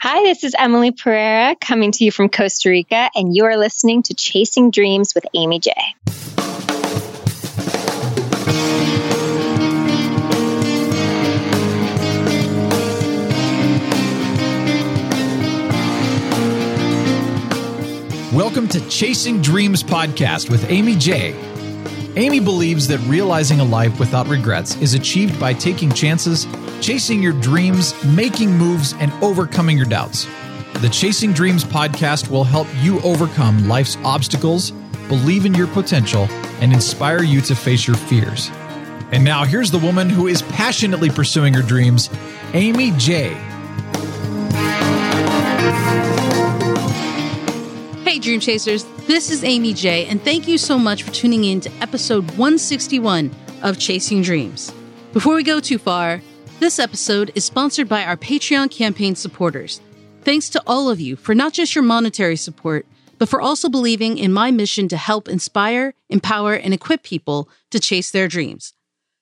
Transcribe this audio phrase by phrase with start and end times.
[0.00, 4.04] Hi, this is Emily Pereira coming to you from Costa Rica, and you are listening
[4.04, 5.72] to Chasing Dreams with Amy J.
[18.32, 21.34] Welcome to Chasing Dreams podcast with Amy J.
[22.14, 26.46] Amy believes that realizing a life without regrets is achieved by taking chances,
[26.80, 30.26] chasing your dreams, making moves, and overcoming your doubts.
[30.74, 34.70] The Chasing Dreams podcast will help you overcome life's obstacles,
[35.08, 36.28] believe in your potential,
[36.60, 38.50] and inspire you to face your fears.
[39.10, 42.10] And now here's the woman who is passionately pursuing her dreams,
[42.52, 43.34] Amy J.
[48.04, 51.60] Hey, Dream Chasers, this is Amy J, and thank you so much for tuning in
[51.62, 54.72] to episode 161 of Chasing Dreams.
[55.12, 56.20] Before we go too far,
[56.60, 59.80] this episode is sponsored by our Patreon campaign supporters.
[60.22, 62.84] Thanks to all of you for not just your monetary support,
[63.18, 67.78] but for also believing in my mission to help inspire, empower, and equip people to
[67.78, 68.74] chase their dreams.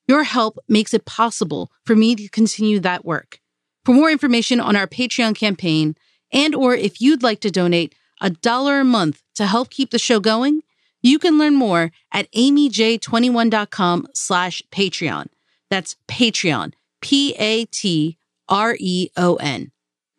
[0.07, 3.39] Your help makes it possible for me to continue that work.
[3.85, 5.95] For more information on our Patreon campaign,
[6.31, 9.99] and or if you'd like to donate a dollar a month to help keep the
[9.99, 10.61] show going,
[11.01, 15.27] you can learn more at amyj21.com slash Patreon.
[15.69, 16.73] That's Patreon,
[17.07, 18.17] P-A-T-R-E-O-N.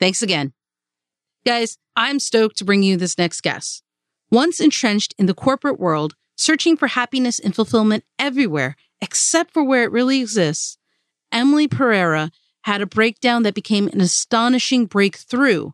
[0.00, 0.54] Thanks again.
[1.44, 3.82] Guys, I'm stoked to bring you this next guest.
[4.30, 9.82] Once entrenched in the corporate world, searching for happiness and fulfillment everywhere except for where
[9.82, 10.78] it really exists,
[11.30, 12.30] Emily Pereira
[12.62, 15.72] had a breakdown that became an astonishing breakthrough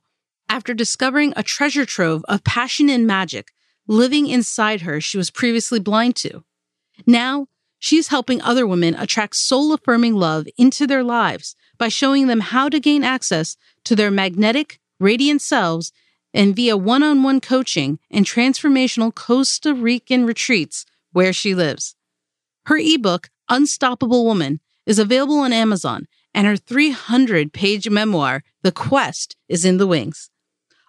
[0.48, 3.52] after discovering a treasure trove of passion and magic
[3.86, 6.42] living inside her she was previously blind to.
[7.06, 7.46] Now,
[7.84, 12.66] she's helping other women attract soul affirming love into their lives by showing them how
[12.66, 15.92] to gain access to their magnetic, radiant selves
[16.32, 21.94] and via one on one coaching and transformational Costa Rican retreats where she lives.
[22.64, 29.36] Her ebook, Unstoppable Woman, is available on Amazon, and her 300 page memoir, The Quest,
[29.46, 30.30] is in the wings.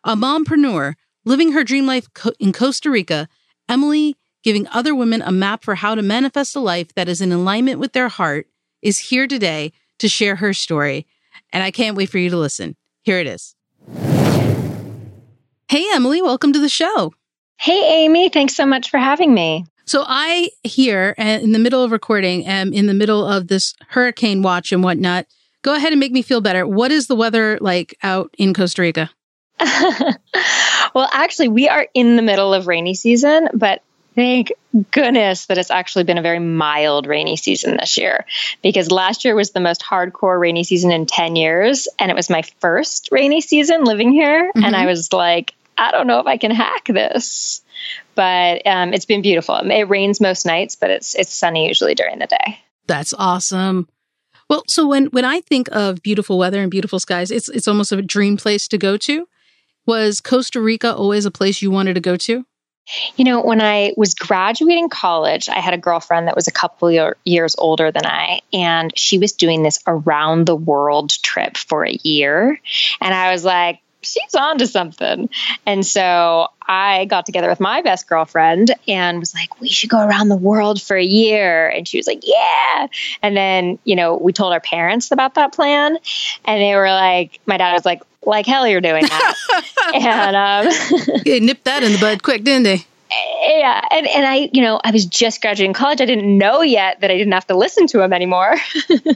[0.06, 0.94] A mompreneur
[1.26, 2.08] living her dream life
[2.40, 3.28] in Costa Rica,
[3.68, 7.32] Emily, giving other women a map for how to manifest a life that is in
[7.32, 8.48] alignment with their heart,
[8.84, 11.08] is here today to share her story.
[11.52, 12.76] And I can't wait for you to listen.
[13.02, 13.56] Here it is.
[15.68, 17.12] Hey, Emily, welcome to the show.
[17.58, 18.30] Hey, Amy.
[18.30, 19.66] Thanks so much for having me.
[19.86, 23.74] So I here uh, in the middle of recording am in the middle of this
[23.90, 25.26] hurricane watch and whatnot.
[25.64, 26.68] Go ahead and make me feel better.
[26.68, 29.10] What is the weather like out in Costa Rica?
[30.94, 33.82] well, actually, we are in the middle of rainy season, but
[34.16, 34.52] thank
[34.92, 38.26] goodness that it's actually been a very mild rainy season this year
[38.64, 41.88] because last year was the most hardcore rainy season in 10 years.
[42.00, 44.50] And it was my first rainy season living here.
[44.50, 44.64] Mm-hmm.
[44.64, 47.62] And I was like, I don't know if I can hack this.
[48.16, 49.56] But um, it's been beautiful.
[49.56, 52.60] It rains most nights, but it's it's sunny usually during the day.
[52.88, 53.90] That's awesome.
[54.50, 57.92] Well, so when when I think of beautiful weather and beautiful skies, it's it's almost
[57.92, 59.28] a dream place to go to.
[59.86, 62.46] Was Costa Rica always a place you wanted to go to?
[63.16, 66.92] You know, when I was graduating college, I had a girlfriend that was a couple
[66.92, 71.86] year, years older than I, and she was doing this around the world trip for
[71.86, 72.60] a year.
[73.02, 75.30] And I was like, she's on to something.
[75.66, 80.06] And so I got together with my best girlfriend and was like, we should go
[80.06, 81.68] around the world for a year.
[81.70, 82.88] And she was like, yeah.
[83.22, 85.98] And then, you know, we told our parents about that plan.
[86.46, 89.36] And they were like, my dad was like, like hell you're doing that.
[89.94, 92.86] and um, they nipped that in the bud quick, didn't they?
[93.48, 97.00] Yeah and, and i you know i was just graduating college i didn't know yet
[97.02, 98.56] that i didn't have to listen to him anymore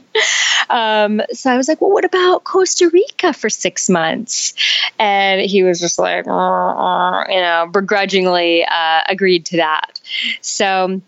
[0.69, 4.53] um, so i was like well what about costa rica for six months
[4.97, 9.99] and he was just like uh, uh, you know begrudgingly uh, agreed to that
[10.41, 11.01] so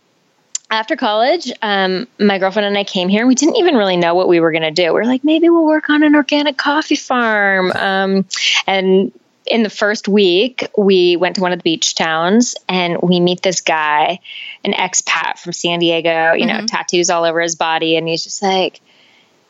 [0.72, 3.28] after college, um, my girlfriend and I came here.
[3.28, 4.94] We didn't even really know what we were going to do.
[4.94, 7.74] We are like, maybe we'll work on an organic coffee farm.
[7.74, 8.26] Um,
[8.66, 9.12] and
[9.52, 13.42] in the first week, we went to one of the beach towns and we meet
[13.42, 14.20] this guy,
[14.64, 16.62] an expat from San Diego, you mm-hmm.
[16.62, 17.98] know, tattoos all over his body.
[17.98, 18.80] And he's just like,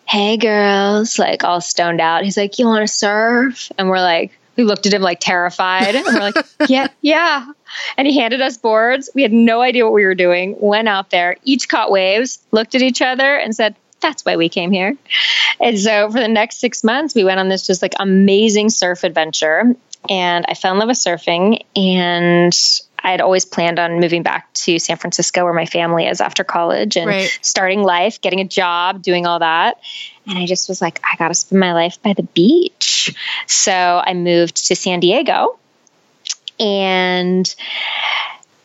[0.06, 2.24] hey, girls, like all stoned out.
[2.24, 3.71] He's like, you want to surf?
[3.77, 5.95] And we're like, we looked at him like terrified.
[5.95, 6.36] And we're like,
[6.68, 7.51] yeah, yeah.
[7.95, 9.07] And he handed us boards.
[9.13, 10.56] We had no idea what we were doing.
[10.59, 14.50] Went out there, each caught waves, looked at each other, and said, that's why we
[14.50, 14.97] came here.
[15.59, 19.04] And so for the next six months, we went on this just like amazing surf
[19.04, 19.75] adventure.
[20.09, 21.63] And I fell in love with surfing.
[21.75, 22.53] And
[23.03, 26.44] I had always planned on moving back to San Francisco, where my family is after
[26.44, 27.39] college, and right.
[27.42, 29.80] starting life, getting a job, doing all that.
[30.27, 33.15] And I just was like, I got to spend my life by the beach.
[33.48, 35.57] So I moved to San Diego
[36.59, 37.56] and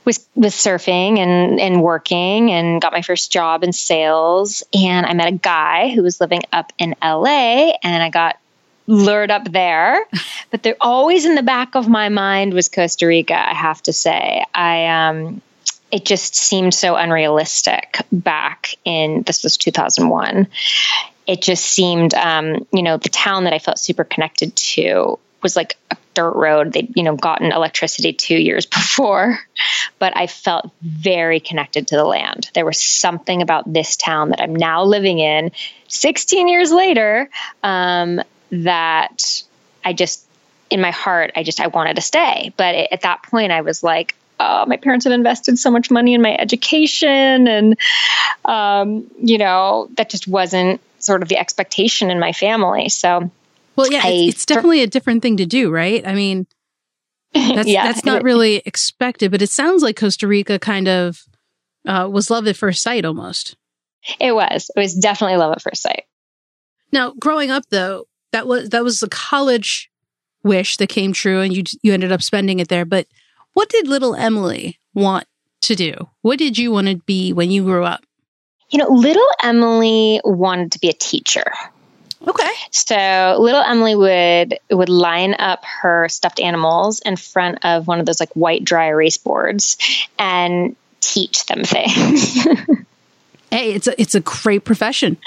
[0.05, 5.15] was was surfing and and working and got my first job in sales and I
[5.15, 8.37] met a guy who was living up in LA and I got
[8.87, 10.05] lured up there
[10.51, 13.93] but there always in the back of my mind was Costa Rica I have to
[13.93, 15.41] say I um
[15.91, 20.47] it just seemed so unrealistic back in this was 2001
[21.27, 25.57] it just seemed um you know the town that I felt super connected to was
[25.57, 26.73] like a dirt road.
[26.73, 29.39] They'd, you know, gotten electricity two years before,
[30.01, 32.51] but I felt very connected to the land.
[32.55, 35.53] There was something about this town that I'm now living in
[35.89, 37.31] 16 years later
[37.63, 39.43] um, that
[39.85, 40.27] I just,
[40.71, 42.53] in my heart, I just, I wanted to stay.
[42.57, 45.91] But it, at that point, I was like, oh, my parents have invested so much
[45.91, 47.49] money in my education.
[47.49, 47.77] And,
[48.45, 52.89] um, you know, that just wasn't sort of the expectation in my family.
[52.89, 53.31] So,
[53.77, 56.07] well, yeah, I, it's, it's, definitely a different thing to do, right?
[56.07, 56.47] I mean,
[57.35, 61.25] that's yeah, that's not really expected, but it sounds like Costa Rica kind of
[61.87, 63.57] uh, was love at first sight almost.
[64.21, 64.71] It was.
[64.75, 66.05] It was definitely love at first sight.
[66.93, 69.91] Now, growing up though, that was that was a college
[70.43, 72.85] wish that came true, and you you ended up spending it there.
[72.85, 73.07] But
[73.53, 75.27] what did little Emily want
[75.63, 76.09] to do?
[76.23, 78.05] What did you want to be when you grew up?
[78.71, 81.45] You know, little Emily wanted to be a teacher.
[82.27, 82.51] Okay.
[82.73, 88.07] So little Emily would would line up her stuffed animals in front of one of
[88.07, 89.77] those like white dry erase boards
[90.19, 92.35] and teach them things.
[93.51, 95.19] hey, it's a it's a great profession.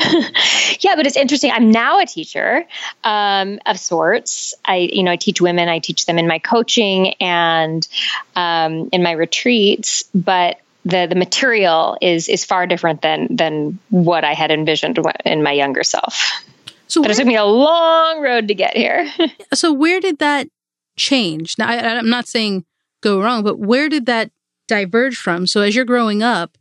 [0.80, 1.50] yeah, but it's interesting.
[1.50, 2.64] I'm now a teacher
[3.04, 4.54] um, of sorts.
[4.64, 5.68] I, you know, I teach women.
[5.68, 7.86] I teach them in my coaching and
[8.34, 10.04] um, in my retreats.
[10.14, 15.42] But the the material is is far different than than what I had envisioned in
[15.42, 16.42] my younger self.
[16.86, 19.10] So but it took me a long road to get here.
[19.54, 20.48] so where did that
[20.96, 21.56] change?
[21.58, 22.64] Now I, I'm not saying
[23.02, 24.30] go wrong, but where did that
[24.68, 25.46] diverge from?
[25.46, 26.56] So as you're growing up,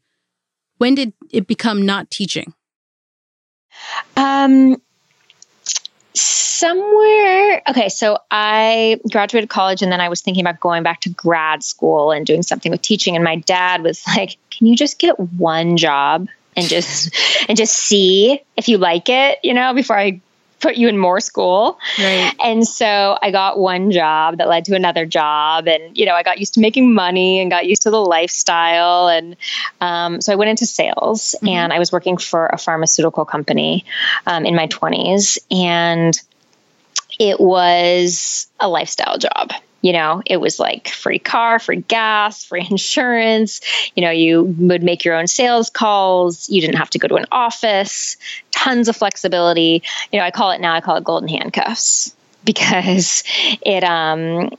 [0.77, 2.53] when did it become not teaching?
[4.17, 4.81] Um,
[6.13, 11.09] somewhere okay so i graduated college and then i was thinking about going back to
[11.09, 13.15] grad school and doing something with teaching.
[13.15, 16.27] And my dad was like can you just get one job
[16.57, 17.15] and just
[17.47, 20.19] and just see if you like it you know before i
[20.59, 22.33] put you in more school right.
[22.43, 26.23] and so i got one job that led to another job and you know i
[26.23, 29.35] got used to making money and got used to the lifestyle and
[29.81, 31.47] um, so i went into sales mm-hmm.
[31.47, 33.85] and i was working for a pharmaceutical company
[34.27, 36.19] um, in my 20s and
[37.19, 39.51] it was a lifestyle job.
[39.81, 43.61] You know, it was like free car, free gas, free insurance.
[43.95, 46.49] You know, you would make your own sales calls.
[46.49, 48.17] You didn't have to go to an office,
[48.51, 49.83] tons of flexibility.
[50.11, 53.23] You know, I call it now, I call it golden handcuffs because
[53.61, 54.51] it, um,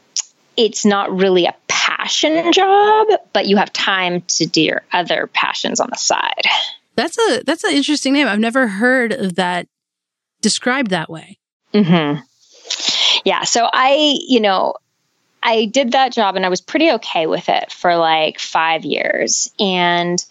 [0.57, 5.81] it's not really a passion job, but you have time to do your other passions
[5.81, 6.45] on the side.
[6.97, 8.27] That's a that's an interesting name.
[8.27, 9.69] I've never heard of that
[10.43, 11.39] described that way.
[11.73, 12.21] Mm-hmm
[13.25, 14.75] yeah, so I, you know,
[15.43, 19.51] I did that job and I was pretty okay with it for like five years.
[19.59, 20.25] And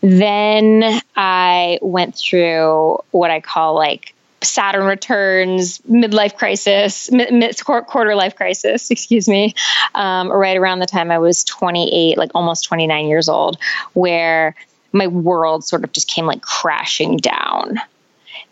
[0.00, 8.36] then I went through what I call like Saturn returns, midlife crisis, mid, quarter life
[8.36, 9.54] crisis, excuse me,
[9.94, 13.58] um, right around the time I was 28, like almost 29 years old,
[13.94, 14.54] where
[14.92, 17.80] my world sort of just came like crashing down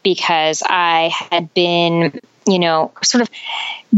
[0.03, 3.31] because I had been you know, sort of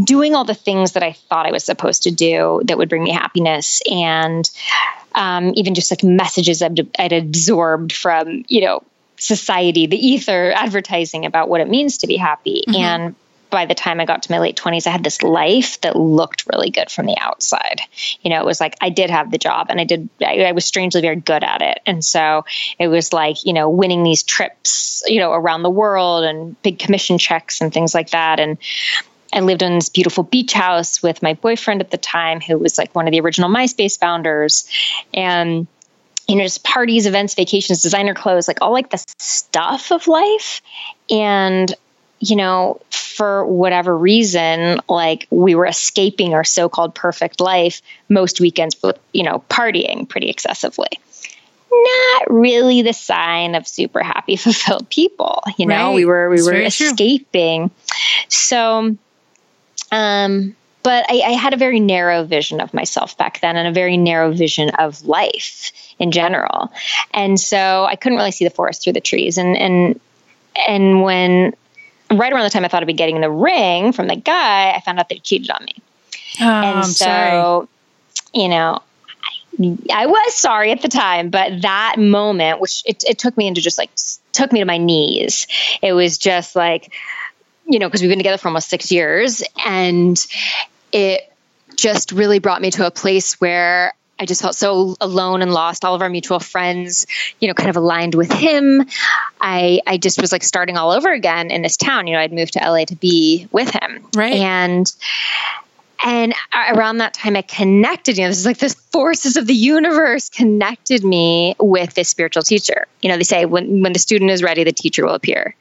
[0.05, 3.05] doing all the things that I thought I was supposed to do that would bring
[3.05, 4.49] me happiness, and
[5.14, 8.83] um, even just like messages I'd, I'd absorbed from, you know,
[9.19, 12.64] society, the ether, advertising about what it means to be happy.
[12.67, 12.81] Mm-hmm.
[12.81, 13.14] And
[13.50, 16.47] by the time I got to my late 20s, I had this life that looked
[16.52, 17.81] really good from the outside.
[18.23, 20.52] You know, it was like I did have the job and I did, I, I,
[20.52, 21.81] was strangely very good at it.
[21.87, 22.45] And so
[22.78, 26.78] it was like, you know, winning these trips, you know, around the world and big
[26.78, 28.40] commission checks and things like that.
[28.40, 28.59] And
[29.33, 32.78] I lived in this beautiful beach house with my boyfriend at the time, who was
[32.78, 34.69] like one of the original MySpace founders.
[35.12, 35.67] And
[36.28, 40.61] you know, just parties, events, vacations, designer clothes, like all like the stuff of life.
[41.09, 41.75] And
[42.20, 48.40] you know, for whatever reason, like we were escaping our so called perfect life most
[48.40, 50.88] weekends with, you know, partying pretty excessively.
[51.70, 55.42] Not really the sign of super happy, fulfilled people.
[55.58, 55.94] You know, right.
[55.94, 57.68] we were we were escaping.
[57.68, 57.76] True.
[58.28, 58.96] So
[59.92, 63.72] um but I, I had a very narrow vision of myself back then and a
[63.72, 66.72] very narrow vision of life in general.
[67.12, 69.38] And so I couldn't really see the forest through the trees.
[69.38, 70.00] And and
[70.66, 71.54] and when
[72.10, 74.80] right around the time I thought I'd be getting the ring from the guy, I
[74.80, 75.74] found out that he cheated on me.
[76.40, 77.68] Oh, and I'm so, sorry.
[78.34, 78.80] you know,
[79.92, 83.60] I was sorry at the time, but that moment, which it, it took me into
[83.60, 83.90] just like
[84.32, 85.46] took me to my knees.
[85.82, 86.92] It was just like,
[87.66, 90.16] you know, because we've been together for almost six years, and
[90.92, 91.32] it
[91.74, 95.84] just really brought me to a place where I just felt so alone and lost.
[95.84, 97.06] All of our mutual friends,
[97.40, 98.86] you know, kind of aligned with him.
[99.40, 102.07] I I just was like starting all over again in this town.
[102.07, 104.35] You know, I'd moved to LA to be with him, right?
[104.35, 104.90] And
[106.04, 108.18] and around that time, I connected.
[108.18, 112.42] You know, this is like the forces of the universe connected me with this spiritual
[112.42, 112.87] teacher.
[113.02, 115.54] You know, they say when when the student is ready, the teacher will appear,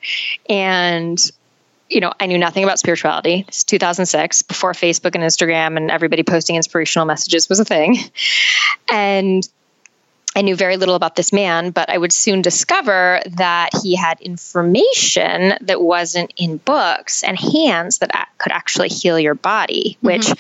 [0.50, 1.20] and
[1.90, 3.46] you know, I knew nothing about spirituality.
[3.48, 7.98] It's 2006, before Facebook and Instagram and everybody posting inspirational messages was a thing.
[8.92, 9.48] And
[10.38, 14.22] I knew very little about this man, but I would soon discover that he had
[14.22, 20.06] information that wasn't in books and hands that could actually heal your body, mm-hmm.
[20.06, 20.32] which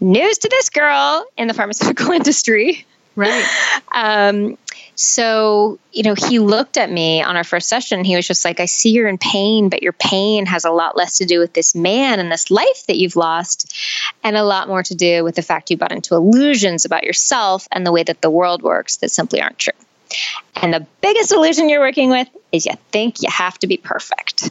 [0.00, 2.84] news to this girl in the pharmaceutical industry.
[3.14, 3.46] Right.
[3.92, 4.58] Um,
[4.98, 8.02] so, you know, he looked at me on our first session.
[8.02, 10.96] He was just like, I see you're in pain, but your pain has a lot
[10.96, 13.76] less to do with this man and this life that you've lost,
[14.24, 17.68] and a lot more to do with the fact you bought into illusions about yourself
[17.70, 19.74] and the way that the world works that simply aren't true.
[20.54, 24.50] And the biggest illusion you're working with is you think you have to be perfect.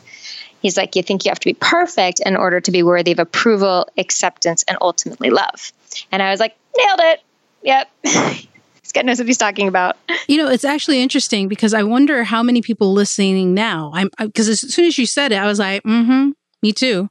[0.62, 3.20] He's like, you think you have to be perfect in order to be worthy of
[3.20, 5.72] approval, acceptance, and ultimately love.
[6.12, 7.24] And I was like, nailed it.
[7.64, 8.46] Yep.
[8.96, 9.98] Scott knows what he's talking about.
[10.28, 13.92] You know, it's actually interesting because I wonder how many people listening now.
[13.94, 16.32] I'm because as soon as you said it, I was like, "Mm-hmm,
[16.64, 17.10] me too."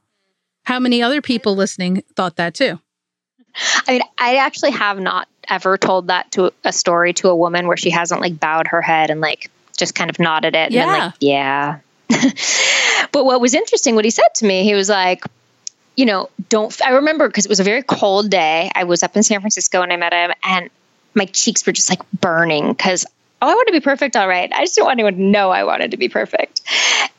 [0.63, 2.79] How many other people listening thought that too?
[3.87, 7.67] I mean, I actually have not ever told that to a story to a woman
[7.67, 10.71] where she hasn't like bowed her head and like just kind of nodded it.
[10.71, 10.81] Yeah.
[10.81, 11.79] And like, yeah.
[13.11, 15.23] but what was interesting, what he said to me, he was like,
[15.95, 18.71] you know, don't, I remember because it was a very cold day.
[18.73, 20.69] I was up in San Francisco and I met him and
[21.15, 23.05] my cheeks were just like burning because
[23.41, 24.15] oh, I want to be perfect.
[24.15, 24.51] All right.
[24.51, 26.61] I just didn't want anyone to know I wanted to be perfect.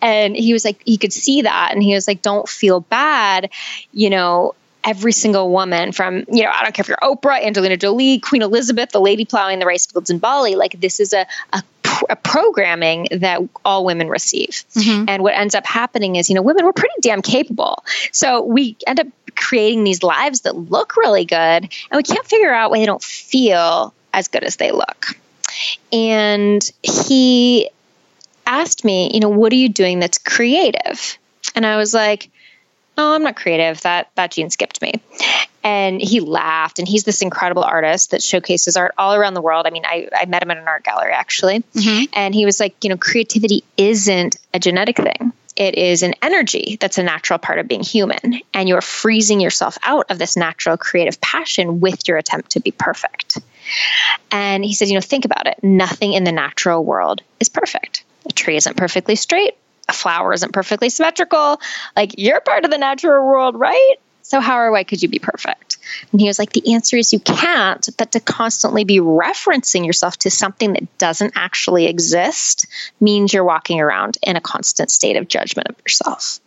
[0.03, 1.71] And he was like, he could see that.
[1.73, 3.51] And he was like, don't feel bad.
[3.93, 7.77] You know, every single woman from, you know, I don't care if you're Oprah, Angelina
[7.77, 10.55] Jolie, Queen Elizabeth, the lady plowing the rice fields in Bali.
[10.55, 11.63] Like, this is a, a,
[12.11, 14.65] a programming that all women receive.
[14.75, 15.07] Mm-hmm.
[15.09, 17.85] And what ends up happening is, you know, women, we're pretty damn capable.
[18.13, 22.53] So we end up creating these lives that look really good and we can't figure
[22.53, 25.19] out why they don't feel as good as they look.
[25.93, 27.71] And he
[28.47, 31.19] asked me, you know, what are you doing that's creative?
[31.55, 32.31] And I was like,
[32.99, 33.81] oh, I'm not creative.
[33.83, 34.95] That that gene skipped me.
[35.63, 36.79] And he laughed.
[36.79, 39.67] And he's this incredible artist that showcases art all around the world.
[39.67, 41.61] I mean, I, I met him at an art gallery actually.
[41.75, 42.05] Mm-hmm.
[42.13, 46.77] And he was like, you know, creativity isn't a genetic thing it is an energy
[46.81, 48.41] that's a natural part of being human.
[48.55, 52.71] And you're freezing yourself out of this natural creative passion with your attempt to be
[52.71, 53.39] perfect.
[54.31, 55.63] And he said, you know, think about it.
[55.63, 58.05] Nothing in the natural world is perfect.
[58.27, 59.57] A tree isn't perfectly straight.
[59.89, 61.61] A flower isn't perfectly symmetrical.
[61.95, 63.97] Like you're part of the natural world, right?
[64.27, 65.79] So how or why could you be perfect?
[66.11, 70.17] And he was like, the answer is you can't, but to constantly be referencing yourself
[70.19, 72.67] to something that doesn't actually exist
[73.01, 76.41] means you're walking around in a constant state of judgment of yourself.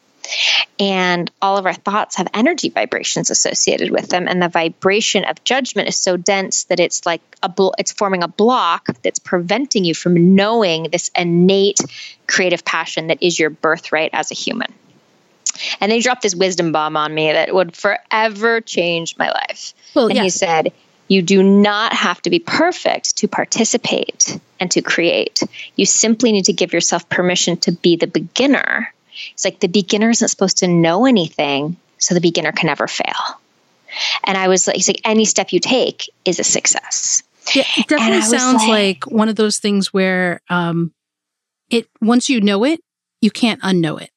[0.77, 4.27] And all of our thoughts have energy vibrations associated with them.
[4.27, 8.24] And the vibration of judgment is so dense that it's like a bl- it's forming
[8.24, 11.79] a block that's preventing you from knowing this innate
[12.27, 14.74] creative passion that is your birthright as a human.
[15.80, 19.74] And they dropped this wisdom bomb on me that would forever change my life.
[19.96, 20.24] Well, and yeah.
[20.24, 20.72] he said,
[21.08, 25.42] You do not have to be perfect to participate and to create.
[25.75, 28.94] You simply need to give yourself permission to be the beginner.
[29.34, 33.39] It's like the beginner isn't supposed to know anything, so the beginner can never fail.
[34.24, 37.24] And I was like, he's like, any step you take is a success.
[37.56, 40.94] Yeah, it definitely sounds like, like, one of those things where um,
[41.70, 42.80] it once you know it,
[43.22, 44.12] you can't unknow it.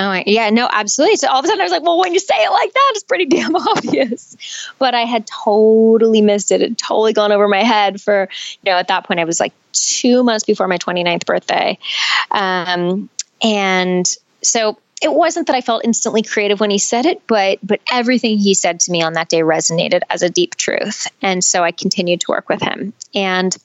[0.00, 1.16] Oh, yeah, no, absolutely.
[1.16, 2.92] So all of a sudden I was like, well, when you say it like that,
[2.94, 4.36] it's pretty damn obvious.
[4.78, 6.62] But I had totally missed it.
[6.62, 8.28] It totally gone over my head for,
[8.62, 11.78] you know, at that point I was like two months before my 29th birthday.
[12.30, 13.10] Um,
[13.42, 14.06] and
[14.40, 18.38] so it wasn't that I felt instantly creative when he said it, but but everything
[18.38, 21.06] he said to me on that day resonated as a deep truth.
[21.22, 22.92] And so I continued to work with him.
[23.14, 23.56] And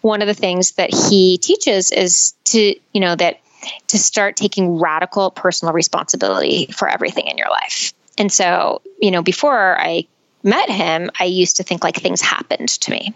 [0.00, 3.40] one of the things that he teaches is to, you know, that
[3.88, 7.92] to start taking radical personal responsibility for everything in your life.
[8.18, 10.06] And so, you know, before I
[10.42, 13.14] met him, I used to think like things happened to me.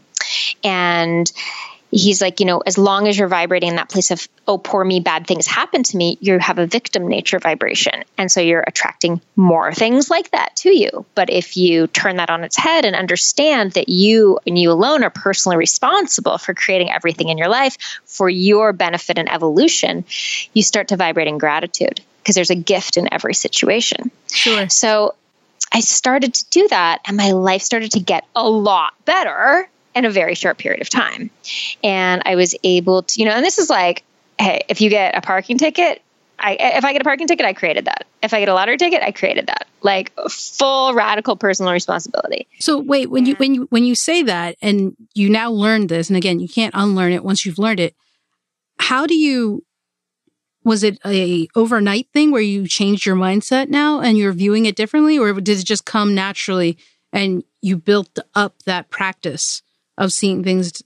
[0.62, 1.30] And
[1.90, 4.84] he's like, you know, as long as you're vibrating in that place of, oh, poor
[4.84, 8.04] me, bad things happen to me, you have a victim nature vibration.
[8.16, 11.04] And so you're attracting more things like that to you.
[11.14, 15.02] But if you turn that on its head and understand that you and you alone
[15.02, 20.04] are personally responsible for creating everything in your life for your benefit and evolution,
[20.54, 24.10] you start to vibrate in gratitude because there's a gift in every situation.
[24.30, 24.68] Sure.
[24.68, 25.14] So
[25.72, 30.04] I started to do that and my life started to get a lot better in
[30.04, 31.30] a very short period of time.
[31.82, 34.04] And I was able to, you know, and this is like,
[34.38, 36.02] hey, if you get a parking ticket,
[36.38, 38.06] I, if I get a parking ticket, I created that.
[38.22, 39.66] If I get a lottery ticket, I created that.
[39.82, 42.48] Like full radical personal responsibility.
[42.60, 46.08] So wait, when you when you when you say that and you now learn this,
[46.08, 47.94] and again, you can't unlearn it once you've learned it.
[48.78, 49.64] How do you?
[50.64, 54.76] Was it a overnight thing where you changed your mindset now and you're viewing it
[54.76, 56.78] differently, or did it just come naturally
[57.12, 59.62] and you built up that practice?
[60.00, 60.82] Of seeing things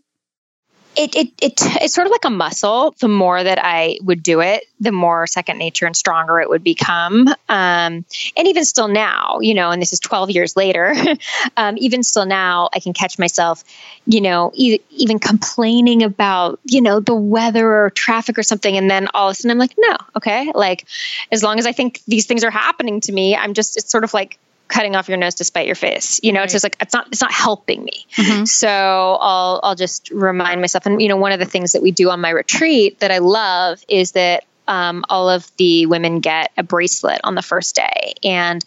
[0.97, 2.95] it, it, it, it's sort of like a muscle.
[3.01, 6.63] The more that I would do it, the more second nature and stronger it would
[6.63, 7.27] become.
[7.27, 10.95] Um, and even still now, you know, and this is 12 years later,
[11.57, 13.65] um, even still now, I can catch myself,
[14.07, 18.77] you know, e- even complaining about, you know, the weather or traffic or something.
[18.77, 20.53] And then all of a sudden I'm like, no, okay.
[20.55, 20.87] Like,
[21.33, 24.05] as long as I think these things are happening to me, I'm just, it's sort
[24.05, 24.39] of like,
[24.75, 26.19] cutting off your nose to spite your face.
[26.23, 26.45] You know, right.
[26.45, 28.07] it's just like it's not it's not helping me.
[28.17, 28.45] Mm-hmm.
[28.45, 30.85] So I'll I'll just remind myself.
[30.85, 33.19] And you know, one of the things that we do on my retreat that I
[33.19, 38.15] love is that um, all of the women get a bracelet on the first day,
[38.25, 38.65] and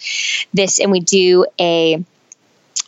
[0.54, 2.04] this and we do a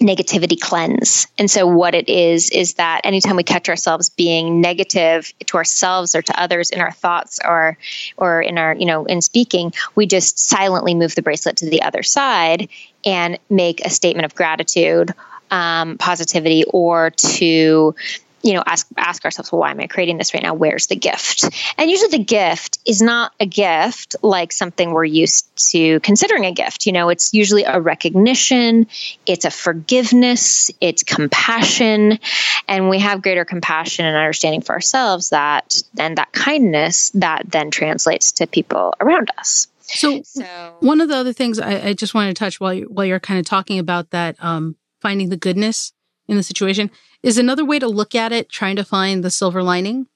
[0.01, 1.27] negativity cleanse.
[1.37, 6.15] And so what it is is that anytime we catch ourselves being negative to ourselves
[6.15, 7.77] or to others in our thoughts or
[8.15, 11.81] or in our, you know, in speaking, we just silently move the bracelet to the
[11.81, 12.69] other side
[13.05, 15.13] and make a statement of gratitude,
[15.51, 17.95] um, positivity, or to
[18.41, 20.53] you know ask ask ourselves well why am i creating this right now?
[20.53, 21.43] Where's the gift?
[21.77, 26.51] And usually the gift is not a gift like something we're used to considering a
[26.51, 26.85] gift.
[26.85, 28.87] You know it's usually a recognition
[29.25, 32.19] it's a forgiveness it's compassion.
[32.67, 37.71] And we have greater compassion and understanding for ourselves that and that kindness that then
[37.71, 42.13] translates to people around us so, so one of the other things I, I just
[42.13, 45.37] wanted to touch while you while you're kind of talking about that um, finding the
[45.37, 45.93] goodness
[46.27, 46.91] in the situation
[47.23, 50.07] is another way to look at it trying to find the silver lining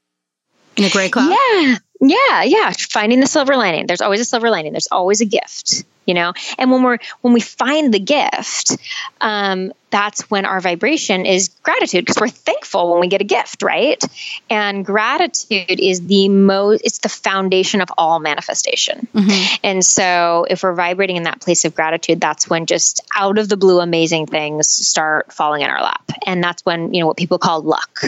[0.75, 1.29] in a gray cloud?
[1.29, 1.77] Yeah.
[2.01, 2.71] Yeah yeah.
[2.77, 3.87] Finding the silver lining.
[3.87, 4.73] There's always a silver lining.
[4.73, 6.33] There's always a gift you know?
[6.57, 8.77] And when we're when we find the gift
[9.21, 13.61] um, that's when our vibration is gratitude because we're thankful when we get a gift
[13.61, 14.03] right?
[14.49, 19.07] And gratitude is the most it's the foundation of all manifestation.
[19.13, 19.55] Mm-hmm.
[19.63, 23.49] and so if we're vibrating in that place of gratitude that's when just out of
[23.49, 26.11] the blue amazing things start falling in our lap.
[26.25, 28.01] And that's when you know what people call luck.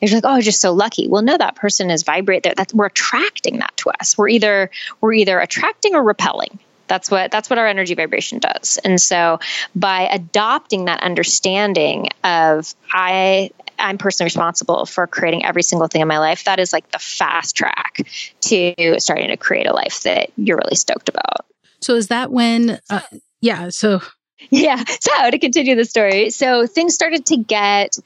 [0.00, 1.06] It's like oh I'm just so lucky.
[1.06, 2.54] Well no that person is vibrate there.
[2.56, 4.18] that we're attracting that to us.
[4.18, 6.58] We're either we're either attracting or repelling
[6.90, 8.78] that's what that's what our energy vibration does.
[8.84, 9.38] And so
[9.76, 16.08] by adopting that understanding of I I'm personally responsible for creating every single thing in
[16.08, 18.02] my life, that is like the fast track
[18.42, 21.46] to starting to create a life that you're really stoked about.
[21.80, 23.00] So is that when uh,
[23.40, 24.02] yeah, so
[24.50, 24.82] yeah.
[24.84, 27.96] So to continue the story, so things started to get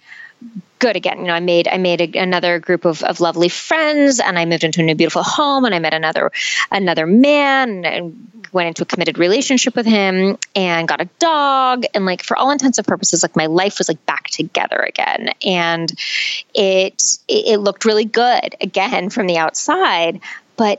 [0.85, 1.21] good again.
[1.21, 4.45] You know, I made I made a, another group of, of lovely friends, and I
[4.45, 6.31] moved into a new beautiful home, and I met another
[6.71, 12.05] another man, and went into a committed relationship with him, and got a dog, and
[12.05, 15.91] like for all intents and purposes, like my life was like back together again, and
[16.53, 20.21] it it looked really good again from the outside,
[20.59, 20.79] but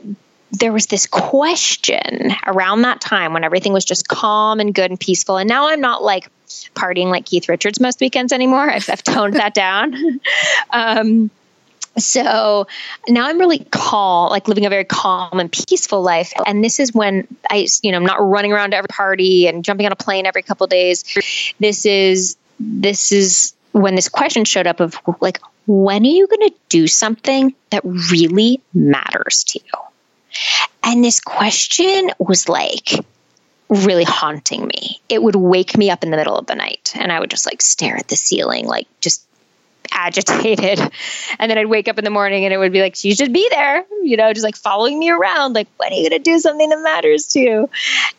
[0.52, 5.00] there was this question around that time when everything was just calm and good and
[5.00, 5.36] peaceful.
[5.36, 6.30] And now I'm not like
[6.74, 8.70] partying like Keith Richards most weekends anymore.
[8.70, 10.20] I've, I've toned that down.
[10.70, 11.30] um,
[11.98, 12.66] so
[13.08, 16.32] now I'm really calm, like living a very calm and peaceful life.
[16.46, 19.64] And this is when I, you know, I'm not running around to every party and
[19.64, 21.04] jumping on a plane every couple days.
[21.58, 26.48] This is, this is when this question showed up of like, when are you going
[26.48, 29.80] to do something that really matters to you?
[30.82, 32.90] And this question was like
[33.68, 35.00] really haunting me.
[35.08, 37.46] It would wake me up in the middle of the night and I would just
[37.46, 39.26] like stare at the ceiling, like just
[39.90, 40.80] agitated.
[41.38, 43.32] And then I'd wake up in the morning and it would be like, she should
[43.32, 45.52] be there, you know, just like following me around.
[45.52, 47.70] Like, when are you going to do something that matters to you?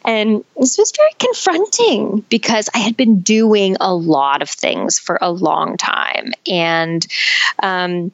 [0.06, 5.18] And this was very confronting because I had been doing a lot of things for
[5.20, 6.34] a long time.
[6.46, 7.06] And,
[7.60, 8.12] um,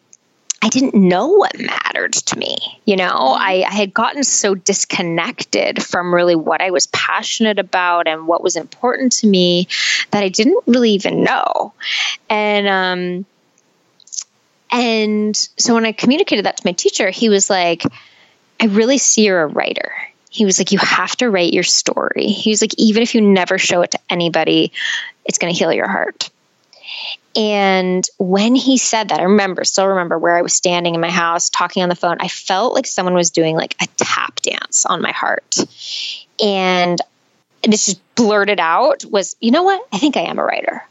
[0.64, 2.58] I didn't know what mattered to me.
[2.86, 3.42] You know, mm-hmm.
[3.42, 8.42] I, I, had gotten so disconnected from really what I was passionate about and what
[8.42, 9.68] was important to me
[10.12, 11.74] that I didn't really even know.
[12.30, 13.26] And, um,
[14.72, 17.84] And so when I communicated that to my teacher, he was like,
[18.62, 19.92] I really see you're a writer.
[20.30, 22.28] He was like, You have to write your story.
[22.28, 24.72] He was like, Even if you never show it to anybody,
[25.26, 26.30] it's going to heal your heart.
[27.36, 31.10] And when he said that, I remember, still remember where I was standing in my
[31.10, 32.18] house talking on the phone.
[32.20, 35.58] I felt like someone was doing like a tap dance on my heart.
[36.44, 37.00] And
[37.64, 39.88] this just blurted out was, you know what?
[39.92, 40.84] I think I am a writer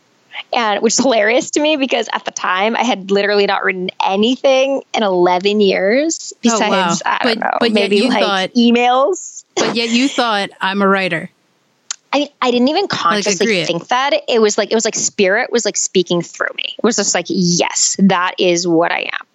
[0.53, 3.91] and which is hilarious to me because at the time I had literally not written
[4.05, 7.19] anything in 11 years besides, oh, wow.
[7.21, 9.45] I don't but, know, but maybe like thought, emails.
[9.57, 11.31] But yet you thought I'm a writer.
[12.13, 14.13] I mean, I didn't even consciously like think that.
[14.29, 16.75] It was like it was like spirit was like speaking through me.
[16.77, 19.27] It was just like, yes, that is what I am,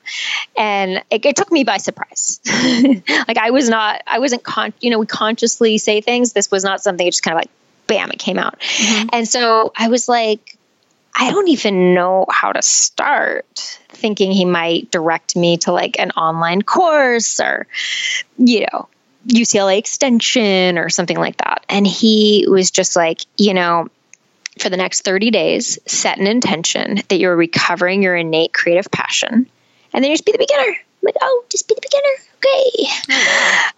[0.56, 2.40] and it, it took me by surprise.
[3.28, 6.34] like I was not, I wasn't con, you know, we consciously say things.
[6.34, 7.08] This was not something.
[7.08, 7.50] It just kind of like,
[7.88, 9.10] bam, it came out, mm-hmm.
[9.12, 10.58] and so I was like,
[11.20, 16.12] I don't even know how to start thinking he might direct me to like an
[16.12, 17.66] online course or,
[18.38, 18.88] you know,
[19.28, 21.66] UCLA extension or something like that.
[21.70, 23.90] And he was just like, you know,
[24.60, 29.48] for the next 30 days, set an intention that you're recovering your innate creative passion.
[29.94, 30.64] And then just be the beginner.
[30.64, 32.14] I'm like, oh, just be the beginner.
[32.38, 32.90] Okay.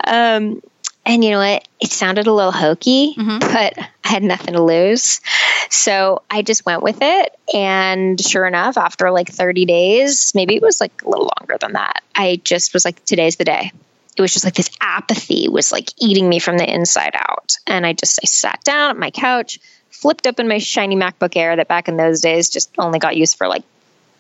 [0.06, 0.62] Um,
[1.06, 1.68] and you know what?
[1.80, 3.40] It sounded a little hokey, mm-hmm.
[3.40, 5.22] but I had nothing to lose.
[5.70, 7.38] So I just went with it.
[7.54, 11.74] And sure enough, after like 30 days, maybe it was like a little longer than
[11.74, 13.72] that, I just was like, today's the day.
[14.20, 17.56] It was just like this apathy was like eating me from the inside out.
[17.66, 19.60] And I just, I sat down at my couch,
[19.92, 23.38] flipped open my shiny MacBook Air that back in those days just only got used
[23.38, 23.64] for like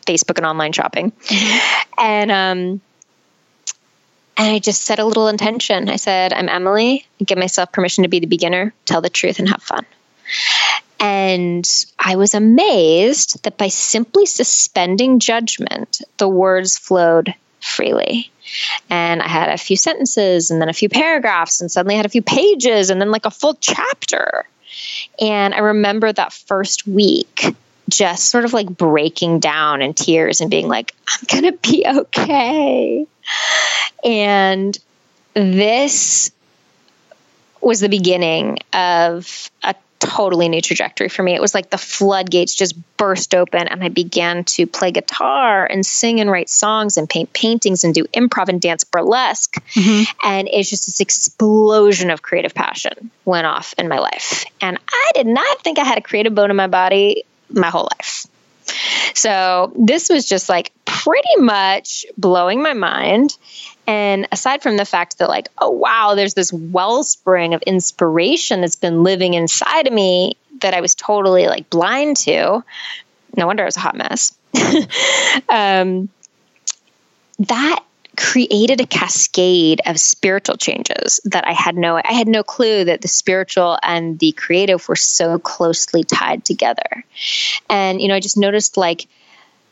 [0.07, 1.12] Facebook and online shopping.
[1.12, 1.99] Mm-hmm.
[1.99, 2.81] And, um,
[4.38, 5.89] and I just set a little intention.
[5.89, 7.05] I said, I'm Emily.
[7.19, 9.85] I give myself permission to be the beginner, tell the truth, and have fun.
[10.97, 18.32] And I was amazed that by simply suspending judgment, the words flowed freely.
[18.89, 22.06] And I had a few sentences and then a few paragraphs, and suddenly I had
[22.06, 24.48] a few pages and then like a full chapter.
[25.19, 27.56] And I remember that first week
[27.89, 31.86] just sort of like breaking down in tears and being like, I'm going to be
[31.88, 33.08] okay.
[34.04, 34.78] And
[35.34, 36.32] this
[37.62, 41.35] was the beginning of a totally new trajectory for me.
[41.35, 45.85] It was like the floodgates just burst open, and I began to play guitar and
[45.85, 49.55] sing and write songs and paint paintings and do improv and dance burlesque.
[49.73, 50.27] Mm-hmm.
[50.27, 54.45] And it's just this explosion of creative passion went off in my life.
[54.62, 57.89] And I did not think I had a creative bone in my body my whole
[57.97, 58.25] life.
[59.13, 63.38] So this was just like pretty much blowing my mind.
[63.89, 68.75] And aside from the fact that, like, oh, wow, there's this wellspring of inspiration that's
[68.75, 72.63] been living inside of me that I was totally like blind to.
[73.36, 74.38] No wonder I was a hot mess.
[75.49, 76.08] um,
[77.39, 77.84] that
[78.15, 83.02] created a cascade of spiritual changes that I had no I had no clue that
[83.02, 87.06] the spiritual and the creative were so closely tied together.
[87.71, 89.08] And you know, I just noticed like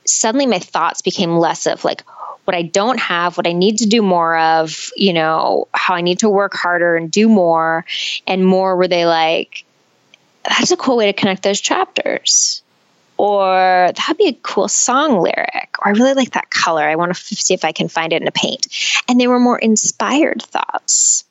[0.06, 2.04] suddenly my thoughts became less of like
[2.48, 6.02] what I don't have, what I need to do more of, you know, how I
[6.02, 7.84] need to work harder and do more
[8.26, 9.66] and more were they like
[10.48, 12.62] that's a cool way to connect those chapters
[13.18, 16.84] or that'd be a cool song lyric, or I really like that color.
[16.84, 18.68] I want to see if I can find it in a paint.
[19.10, 21.26] And they were more inspired thoughts.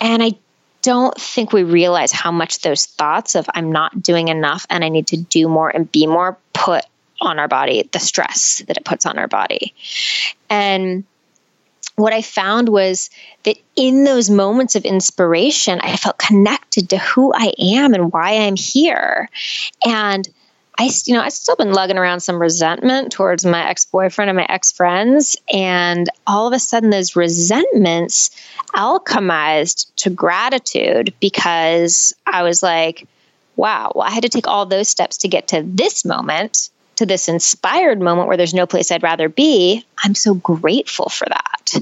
[0.00, 0.32] And I
[0.80, 4.88] don't think we realize how much those thoughts of I'm not doing enough and I
[4.88, 6.84] need to do more and be more put
[7.22, 9.74] on our body, the stress that it puts on our body.
[10.50, 11.04] And
[11.96, 13.10] what I found was
[13.44, 18.32] that in those moments of inspiration, I felt connected to who I am and why
[18.32, 19.28] I'm here.
[19.86, 20.28] And
[20.78, 24.36] I, you know, I've still been lugging around some resentment towards my ex boyfriend and
[24.38, 25.36] my ex friends.
[25.52, 28.30] And all of a sudden, those resentments
[28.74, 33.06] alchemized to gratitude because I was like,
[33.56, 36.70] wow, well, I had to take all those steps to get to this moment
[37.02, 41.26] to this inspired moment where there's no place I'd rather be, I'm so grateful for
[41.28, 41.74] that.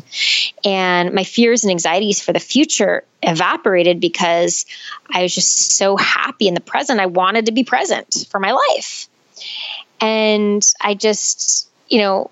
[0.64, 4.64] And my fears and anxieties for the future evaporated because
[5.12, 7.00] I was just so happy in the present.
[7.00, 9.08] I wanted to be present for my life.
[10.00, 12.30] And I just, you know,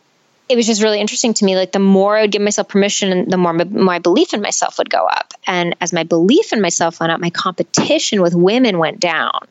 [0.48, 1.56] it was just really interesting to me.
[1.56, 4.88] Like the more I would give myself permission, the more my belief in myself would
[4.88, 5.34] go up.
[5.46, 9.46] And as my belief in myself went up, my competition with women went down.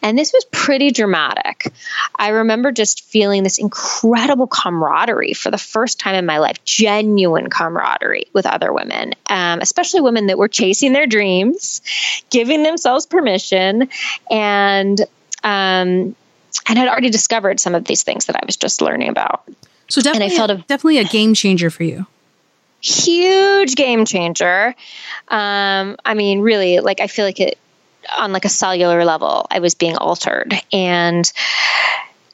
[0.00, 1.72] And this was pretty dramatic.
[2.16, 7.50] I remember just feeling this incredible camaraderie for the first time in my life, genuine
[7.50, 11.80] camaraderie with other women, um, especially women that were chasing their dreams,
[12.30, 13.88] giving themselves permission,
[14.30, 15.00] and
[15.42, 16.14] um,
[16.68, 19.42] and had already discovered some of these things that I was just learning about.
[19.88, 22.06] So definitely, and I felt a, definitely a game changer for you.
[22.80, 24.74] Huge game changer.
[25.28, 27.58] Um, I mean, really, like I feel like it
[28.16, 31.30] on like a cellular level, I was being altered, and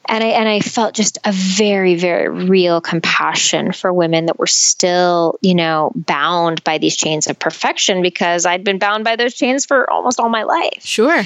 [0.07, 4.47] and I and I felt just a very very real compassion for women that were
[4.47, 9.33] still you know bound by these chains of perfection because I'd been bound by those
[9.33, 10.83] chains for almost all my life.
[10.85, 11.23] Sure.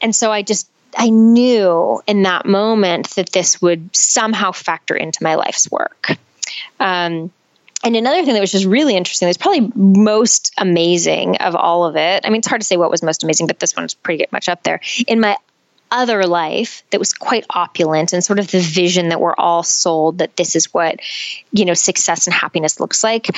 [0.00, 5.22] And so I just I knew in that moment that this would somehow factor into
[5.22, 6.10] my life's work.
[6.80, 7.32] Um,
[7.82, 11.96] and another thing that was just really interesting, that's probably most amazing of all of
[11.96, 12.24] it.
[12.24, 14.48] I mean, it's hard to say what was most amazing, but this one's pretty much
[14.48, 14.80] up there.
[15.06, 15.36] In my
[15.90, 20.18] other life that was quite opulent and sort of the vision that we're all sold
[20.18, 20.98] that this is what,
[21.52, 23.28] you know, success and happiness looks like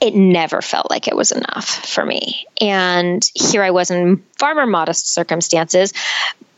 [0.00, 2.46] it never felt like it was enough for me.
[2.60, 5.92] And here I was in far more modest circumstances.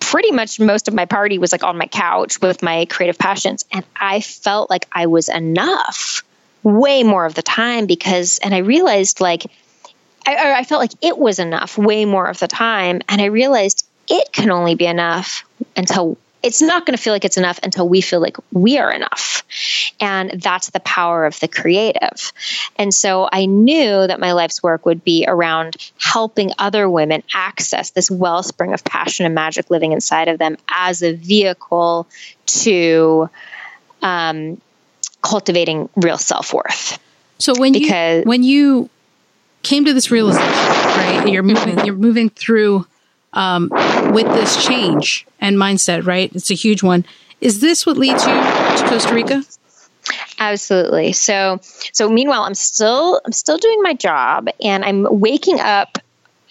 [0.00, 3.64] Pretty much most of my party was like on my couch with my creative passions.
[3.72, 6.24] And I felt like I was enough
[6.62, 9.44] way more of the time because, and I realized like,
[10.26, 13.00] I, I felt like it was enough way more of the time.
[13.08, 15.44] And I realized it can only be enough
[15.76, 18.90] until it's not going to feel like it's enough until we feel like we are
[18.90, 19.42] enough.
[20.00, 22.32] And that's the power of the creative.
[22.76, 27.90] And so I knew that my life's work would be around helping other women access
[27.90, 32.06] this wellspring of passion and magic living inside of them as a vehicle
[32.46, 33.28] to
[34.02, 34.60] um,
[35.22, 36.98] cultivating real self worth.
[37.38, 38.90] So when because, you when you
[39.62, 41.28] came to this realization, right?
[41.28, 42.86] You're moving you're moving through
[43.32, 43.68] um,
[44.12, 46.34] with this change and mindset, right?
[46.34, 47.04] It's a huge one.
[47.40, 49.42] Is this what leads you to Costa Rica?
[50.38, 51.12] Absolutely.
[51.12, 51.60] So,
[51.92, 55.98] so meanwhile, I'm still I'm still doing my job, and I'm waking up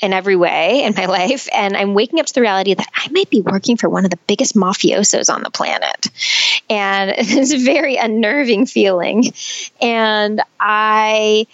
[0.02, 3.08] in every way in my life, and I'm waking up to the reality that I
[3.12, 6.08] might be working for one of the biggest mafiosos on the planet,
[6.70, 9.34] and it's a very unnerving feeling,
[9.82, 11.48] and I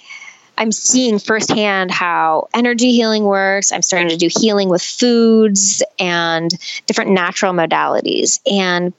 [0.58, 3.72] I'm seeing firsthand how energy healing works.
[3.72, 6.52] I'm starting to do healing with foods and
[6.86, 8.40] different natural modalities.
[8.50, 8.94] And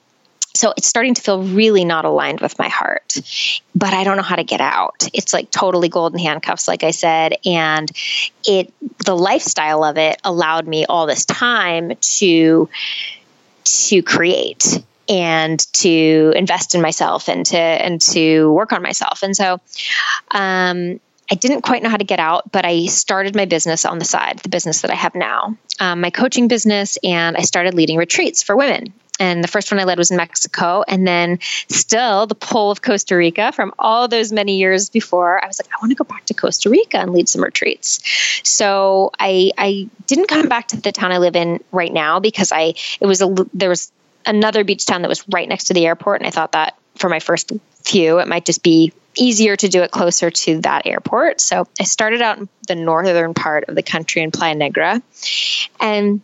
[0.55, 3.19] so it's starting to feel really not aligned with my heart,
[3.75, 5.09] but I don't know how to get out.
[5.13, 7.35] It's like totally golden handcuffs, like I said.
[7.45, 7.91] And
[8.47, 8.73] it,
[9.05, 12.69] the lifestyle of it allowed me all this time to,
[13.65, 19.23] to create and to invest in myself and to, and to work on myself.
[19.23, 19.61] And so,
[20.31, 23.99] um, I didn't quite know how to get out, but I started my business on
[23.99, 27.75] the side, the business that I have now, um, my coaching business, and I started
[27.75, 28.93] leading retreats for women.
[29.19, 30.85] And the first one I led was in Mexico.
[30.87, 35.47] And then, still, the pull of Costa Rica from all those many years before, I
[35.47, 38.01] was like, I want to go back to Costa Rica and lead some retreats.
[38.45, 42.53] So I, I didn't come back to the town I live in right now because
[42.53, 43.91] I it was a there was
[44.27, 47.09] another beach town that was right next to the airport, and I thought that for
[47.09, 47.53] my first
[47.85, 51.41] few, it might just be easier to do it closer to that airport.
[51.41, 55.01] So I started out in the northern part of the country in Playa Negra.
[55.81, 56.21] And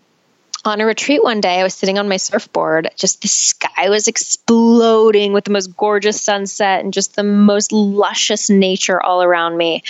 [0.64, 2.90] on a retreat one day, I was sitting on my surfboard.
[2.96, 8.48] Just the sky was exploding with the most gorgeous sunset and just the most luscious
[8.48, 9.82] nature all around me.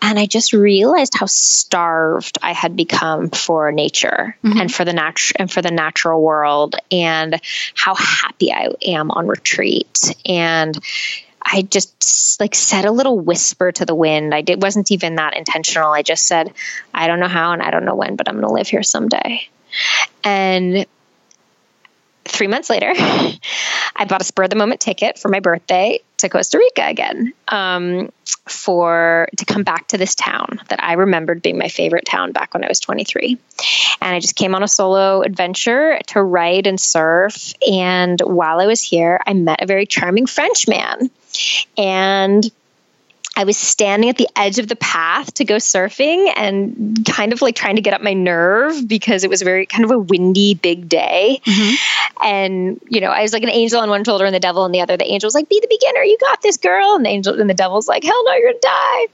[0.00, 4.60] And I just realized how starved I had become for nature mm-hmm.
[4.60, 7.40] and for the nat- and for the natural world and
[7.74, 10.14] how happy I am on retreat.
[10.24, 10.78] And
[11.44, 14.32] I just like said a little whisper to the wind.
[14.32, 15.90] I did wasn't even that intentional.
[15.90, 16.52] I just said,
[16.94, 18.84] I don't know how and I don't know when, but I'm going to live here
[18.84, 19.48] someday.
[20.24, 20.86] And
[22.24, 26.28] three months later, I bought a spur of the moment ticket for my birthday to
[26.28, 28.10] Costa Rica again um,
[28.48, 32.54] for to come back to this town that I remembered being my favorite town back
[32.54, 33.38] when I was 23.
[34.00, 37.52] And I just came on a solo adventure to ride and surf.
[37.68, 41.10] And while I was here, I met a very charming French man.
[41.76, 42.50] And
[43.34, 47.40] I was standing at the edge of the path to go surfing and kind of
[47.40, 50.52] like trying to get up my nerve because it was very kind of a windy,
[50.52, 51.40] big day.
[51.46, 52.26] Mm-hmm.
[52.26, 54.72] And, you know, I was like an angel on one shoulder and the devil on
[54.72, 54.98] the other.
[54.98, 56.94] The angel was like, be the beginner, you got this girl.
[56.94, 59.06] And the angel and the devil's like, hell no, you're gonna die.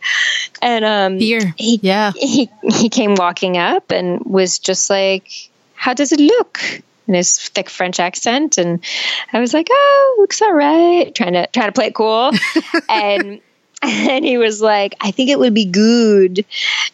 [0.62, 1.54] And um Fear.
[1.56, 2.10] He, yeah.
[2.16, 5.30] He he came walking up and was just like,
[5.74, 6.60] How does it look?
[7.06, 8.84] in his thick French accent, and
[9.32, 12.32] I was like, "Oh, looks all right." Trying to trying to play it cool,
[12.90, 13.40] and
[13.82, 16.44] and he was like, I think it would be good.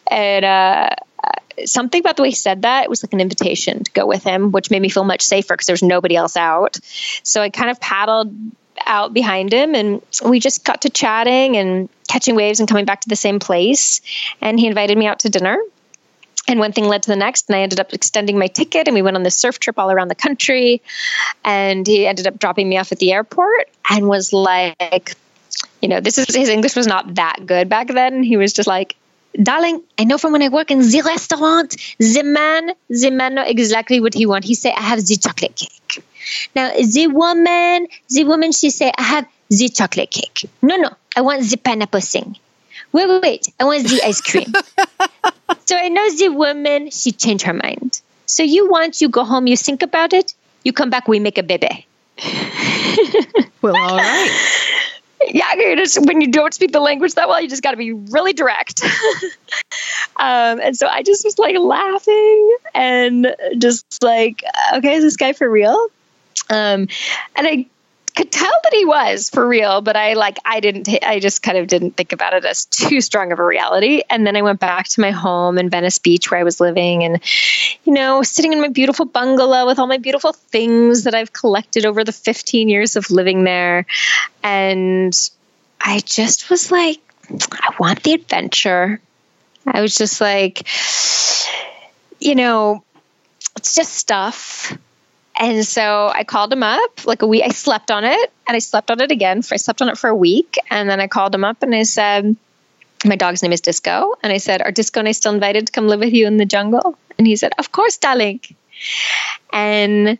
[0.09, 0.89] And uh,
[1.65, 4.23] something about the way he said that, it was like an invitation to go with
[4.23, 6.77] him, which made me feel much safer because there was nobody else out.
[7.23, 8.33] So I kind of paddled
[8.85, 13.01] out behind him and we just got to chatting and catching waves and coming back
[13.01, 14.01] to the same place.
[14.41, 15.57] And he invited me out to dinner.
[16.47, 18.93] and one thing led to the next and i ended up extending my ticket and
[18.93, 20.79] we went on this surf trip all around the country
[21.43, 25.15] and he ended up dropping me off at the airport and was like
[25.81, 28.67] you know this is his english was not that good back then he was just
[28.67, 28.95] like
[29.41, 33.43] darling i know from when i work in the restaurant the man the man know
[33.43, 36.03] exactly what he want he say i have the chocolate cake
[36.55, 41.21] now the woman the woman she say i have the chocolate cake no no i
[41.21, 42.35] want the pineapple thing
[42.95, 44.53] wait, wait, wait, I want the ice cream.
[45.65, 48.01] so I know the woman, she changed her mind.
[48.25, 51.37] So you want, you go home, you think about it, you come back, we make
[51.37, 51.85] a baby.
[53.61, 54.71] well, all right.
[55.27, 57.77] Yeah, you just, when you don't speak the language that well, you just got to
[57.77, 58.83] be really direct.
[60.17, 64.43] um, and so I just was like laughing and just like,
[64.75, 65.87] okay, is this guy for real?
[66.49, 66.87] Um,
[67.35, 67.65] and I
[68.15, 71.57] could tell that he was for real, but I like I didn't I just kind
[71.57, 74.01] of didn't think about it as too strong of a reality.
[74.09, 77.03] And then I went back to my home in Venice Beach where I was living
[77.03, 77.21] and
[77.83, 81.85] you know, sitting in my beautiful bungalow with all my beautiful things that I've collected
[81.85, 83.85] over the 15 years of living there.
[84.43, 85.13] And
[85.81, 89.01] I just was like I want the adventure.
[89.65, 90.67] I was just like
[92.19, 92.83] you know,
[93.57, 94.77] it's just stuff
[95.37, 97.43] and so I called him up like a week.
[97.45, 99.41] I slept on it and I slept on it again.
[99.41, 100.55] For, I slept on it for a week.
[100.69, 102.35] And then I called him up and I said,
[103.03, 104.15] My dog's name is Disco.
[104.23, 106.37] And I said, Are Disco and I still invited to come live with you in
[106.37, 106.97] the jungle?
[107.17, 108.39] And he said, Of course, darling.
[109.51, 110.17] And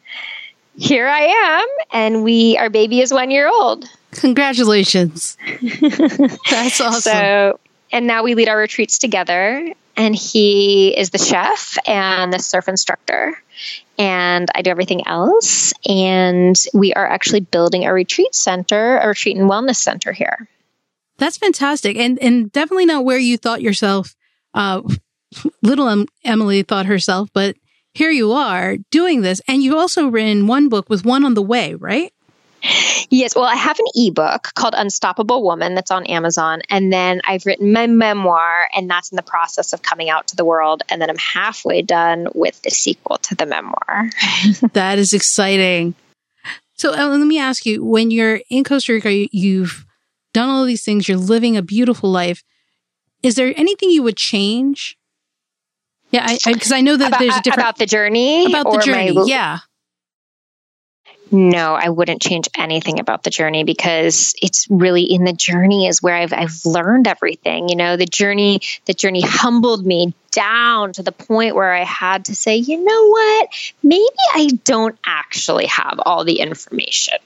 [0.78, 1.68] here I am.
[1.92, 3.86] And we, our baby is one year old.
[4.12, 5.38] Congratulations.
[5.62, 7.02] That's awesome.
[7.02, 7.60] So,
[7.92, 9.74] and now we lead our retreats together.
[9.98, 13.42] And he is the chef and the surf instructor
[13.98, 15.74] and I do everything else.
[15.88, 20.48] And we are actually building a retreat center, a retreat and wellness center here.
[21.18, 21.98] That's fantastic.
[21.98, 24.16] And, and definitely not where you thought yourself,
[24.54, 24.82] uh,
[25.62, 27.56] little em- Emily thought herself, but
[27.94, 29.42] here you are doing this.
[29.48, 32.12] And you've also written one book with one on the way, right?
[33.10, 36.62] Yes, well, I have an ebook called Unstoppable Woman that's on Amazon.
[36.70, 40.36] And then I've written my memoir, and that's in the process of coming out to
[40.36, 40.84] the world.
[40.90, 44.10] And then I'm halfway done with the sequel to the memoir.
[44.74, 45.96] that is exciting.
[46.78, 49.86] So uh, let me ask you when you're in Costa Rica, you've
[50.34, 52.44] done all these things, you're living a beautiful life.
[53.24, 54.98] Is there anything you would change?
[56.12, 58.46] Yeah, because I, I, I, know that about, there's a different about the journey.
[58.46, 59.60] About the journey, my, yeah
[61.36, 66.02] no, I wouldn't change anything about the journey because it's really in the journey is
[66.02, 67.68] where I've I've learned everything.
[67.68, 72.26] You know, the journey the journey humbled me down to the point where I had
[72.26, 73.50] to say, you know what,
[73.84, 77.18] maybe I don't actually have all the information.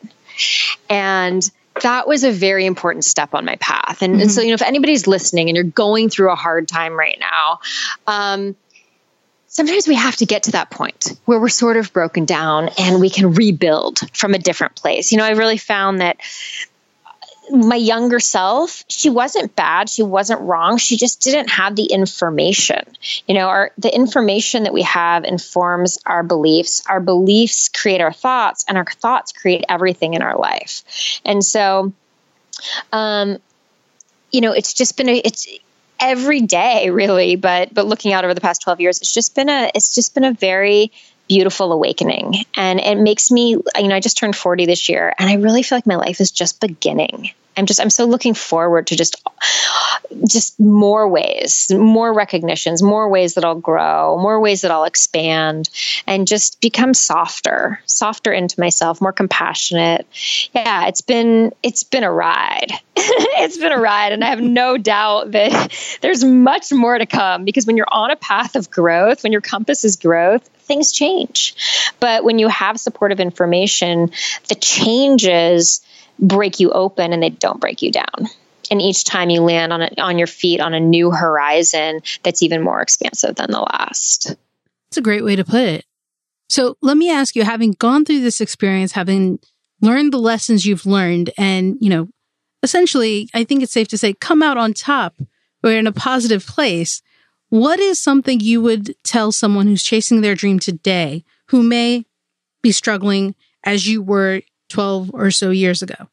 [0.89, 1.50] And
[1.82, 4.02] that was a very important step on my path.
[4.02, 4.22] And, mm-hmm.
[4.24, 7.17] and so, you know, if anybody's listening and you're going through a hard time right
[7.19, 7.60] now,
[8.08, 8.56] um,
[9.49, 13.01] sometimes we have to get to that point where we're sort of broken down and
[13.01, 15.12] we can rebuild from a different place.
[15.12, 16.17] You know, I really found that
[17.51, 22.83] my younger self, she wasn't bad, she wasn't wrong, she just didn't have the information.
[23.27, 26.83] You know, our the information that we have informs our beliefs.
[26.88, 30.83] Our beliefs create our thoughts and our thoughts create everything in our life.
[31.25, 31.91] And so
[32.93, 33.39] um
[34.31, 35.47] you know, it's just been a it's
[36.01, 39.49] every day really but but looking out over the past 12 years it's just been
[39.49, 40.91] a it's just been a very
[41.30, 42.34] beautiful awakening.
[42.58, 45.63] And it makes me you know i just turned 40 this year and i really
[45.63, 47.30] feel like my life is just beginning.
[47.56, 49.22] I'm just i'm so looking forward to just
[50.28, 55.70] just more ways more recognitions more ways that i'll grow more ways that i'll expand
[56.08, 60.08] and just become softer softer into myself more compassionate.
[60.54, 62.72] Yeah it's been it's been a ride.
[63.42, 67.44] It's been a ride and i have no doubt that there's much more to come
[67.44, 71.93] because when you're on a path of growth when your compass is growth things change
[71.99, 74.10] but when you have supportive information
[74.47, 75.82] the changes
[76.17, 78.29] break you open and they don't break you down
[78.71, 82.43] and each time you land on a, on your feet on a new horizon that's
[82.43, 84.36] even more expansive than the last.
[84.89, 85.86] It's a great way to put it.
[86.49, 89.39] So let me ask you, having gone through this experience, having
[89.82, 92.10] learned the lessons you've learned, and you know,
[92.63, 95.21] essentially, I think it's safe to say, come out on top
[95.63, 97.02] or in a positive place.
[97.50, 102.06] What is something you would tell someone who's chasing their dream today who may
[102.62, 106.08] be struggling as you were 12 or so years ago?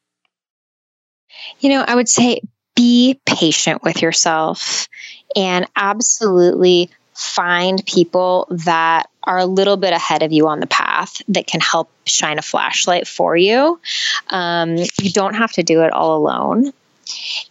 [1.59, 2.41] You know, I would say
[2.75, 4.87] be patient with yourself
[5.35, 11.21] and absolutely find people that are a little bit ahead of you on the path
[11.27, 13.79] that can help shine a flashlight for you.
[14.29, 16.71] Um, you don't have to do it all alone.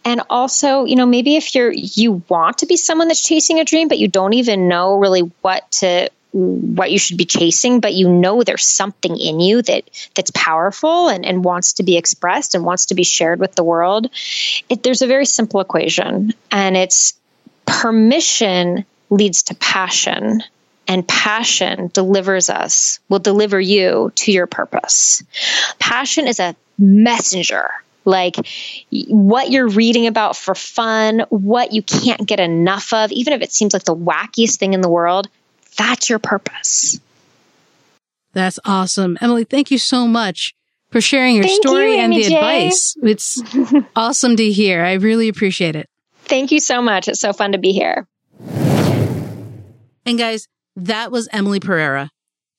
[0.05, 3.65] And also, you know, maybe if you're you want to be someone that's chasing a
[3.65, 7.93] dream, but you don't even know really what to what you should be chasing, but
[7.93, 12.53] you know there's something in you that that's powerful and, and wants to be expressed
[12.53, 14.09] and wants to be shared with the world.
[14.69, 17.13] It, there's a very simple equation, and it's
[17.65, 20.43] permission leads to passion
[20.87, 25.23] and passion delivers us, will deliver you to your purpose.
[25.79, 27.69] Passion is a messenger.
[28.07, 28.35] Like
[29.09, 33.51] what you're reading about for fun, what you can't get enough of, even if it
[33.51, 35.27] seems like the wackiest thing in the world,
[35.77, 37.01] that's your purpose.
[38.31, 39.17] That's awesome.
[39.19, 40.55] Emily, thank you so much
[40.89, 42.95] for sharing your Thank story you, and the advice.
[43.03, 43.41] It's
[43.95, 44.85] awesome to hear.
[44.85, 45.89] I really appreciate it.
[46.23, 47.09] Thank you so much.
[47.09, 48.07] It's so fun to be here.
[50.05, 50.47] And guys,
[50.77, 52.09] that was Emily Pereira.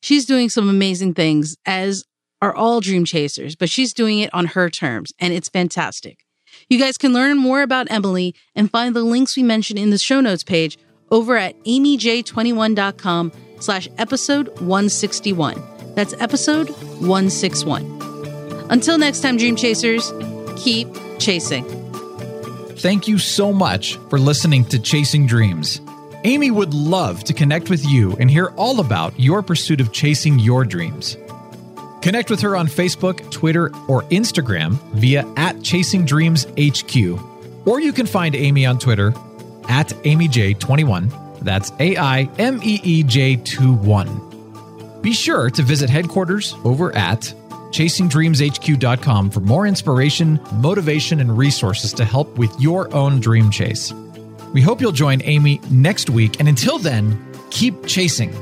[0.03, 2.05] She's doing some amazing things, as
[2.41, 6.25] are all dream chasers, but she's doing it on her terms, and it's fantastic.
[6.69, 9.99] You guys can learn more about Emily and find the links we mentioned in the
[9.99, 10.79] show notes page
[11.11, 15.63] over at aimeej21.com slash episode 161.
[15.95, 16.71] That's episode
[17.01, 18.67] 161.
[18.71, 20.13] Until next time, dream chasers,
[20.57, 21.65] keep chasing.
[22.77, 25.81] Thank you so much for listening to Chasing Dreams.
[26.25, 30.39] Aimee would love to connect with you and hear all about your pursuit of chasing
[30.39, 31.17] your dreams.
[32.09, 36.97] Connect with her on Facebook, Twitter, or Instagram via at Chasing Dreams HQ.
[37.67, 39.09] Or you can find Aimee on Twitter
[39.69, 41.41] at AimeeJ21.
[41.41, 45.03] That's A I M E E J 2 1.
[45.03, 47.35] Be sure to visit headquarters over at
[47.73, 53.93] chasingdreamshq.com for more inspiration, motivation, and resources to help with your own dream chase.
[54.55, 58.33] We hope you'll join Aimee next week, and until then, keep chasing.